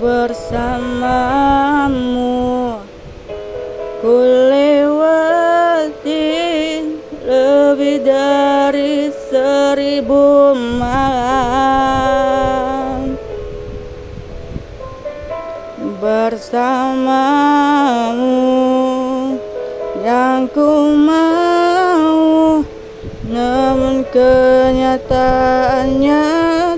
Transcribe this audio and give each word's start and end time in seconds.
bersamamu. 0.00 1.12
Ku 4.00 4.16
lewati 4.52 6.32
lebih 7.24 8.04
dari 8.04 9.08
seribu 9.28 10.52
malam. 10.80 11.64
Bersamamu 16.00 17.44
yang 20.04 20.44
ku 20.52 20.92
mau 20.92 22.60
Namun 23.24 24.04
kenyataannya 24.12 26.20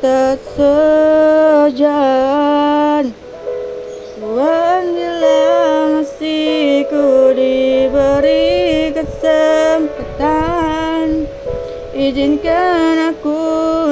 tak 0.00 0.40
sejalan 0.56 2.39
Izinkan 12.00 13.12
aku 13.12 13.36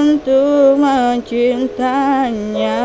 untuk 0.01 0.81
mencintanya 0.81 2.81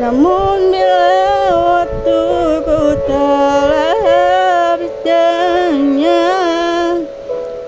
Namun 0.00 0.72
bila 0.72 1.12
waktuku 1.52 2.96
telah 3.04 4.00
habis 4.00 4.96
dengannya 5.04 6.24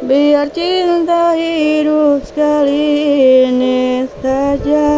Biar 0.09 0.49
cinta 0.49 1.37
hidup 1.37 2.25
sekali 2.25 2.89
ini 3.53 4.09
saja. 4.25 4.97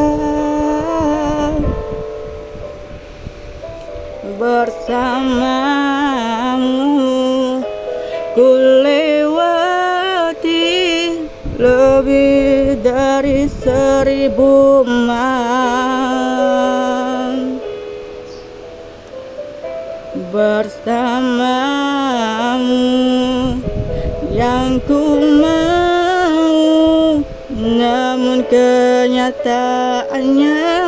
Bersamamu 4.38 5.98
ku 8.38 8.77
lebih 11.58 12.78
dari 12.86 13.50
seribu 13.50 14.86
malam 14.86 16.38
Bersamamu 20.30 21.58
yang 24.30 24.78
ku 24.86 25.18
mau. 25.42 27.18
Namun 27.58 28.46
kenyataannya 28.46 30.87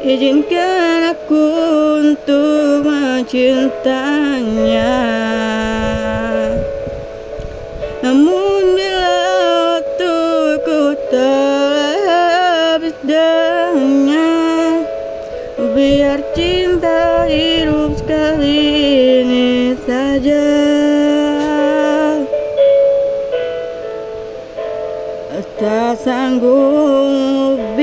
Izinkan 0.00 1.12
aku 1.12 1.44
untuk 2.00 2.88
mencintanya 2.88 4.96
Namun 8.00 8.80
bila 8.80 9.12
waktuku 9.76 10.96
telah 11.12 12.00
habis 12.08 12.96
dengannya 13.04 14.88
Biar 15.76 16.24
cinta 16.32 17.28
hidup 17.28 17.92
sekali 18.00 18.56
ini 19.20 19.76
saja. 19.84 20.48
Tak 25.60 25.92
sanggup 26.00 27.76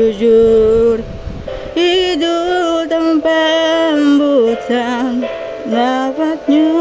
jujur 0.00 1.04
Hidup 1.76 2.88
tanpa 2.88 3.40
hembusan 3.92 5.28
nafasnya 5.68 6.72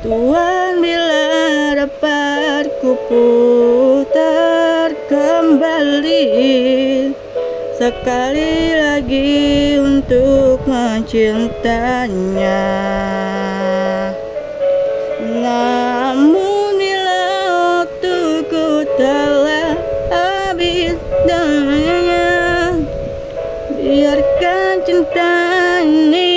Tuhan 0.00 0.80
bila 0.80 1.26
dapat 1.76 2.64
ku 2.80 2.94
putar 3.06 3.10
kembali 3.10 3.49
sekali 7.80 8.76
lagi 8.76 9.80
untuk 9.80 10.60
mencintanya 10.68 12.60
namun 15.40 16.76
bila 16.76 17.24
waktuku 17.80 18.84
telah 19.00 19.76
habis 20.12 20.96
dengannya. 21.24 22.84
Biarkan 23.80 24.74
cinta 24.84 25.34
ini 25.80 26.29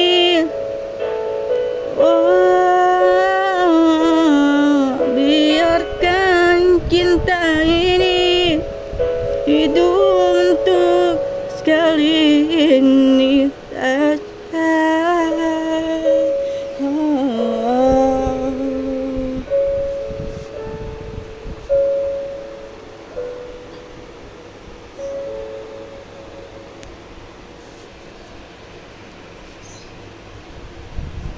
que 11.64 11.72
ali 11.72 12.23